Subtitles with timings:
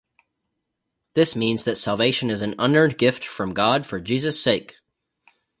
[1.13, 4.73] This means that salvation is an unearned gift from God for Jesus' sake.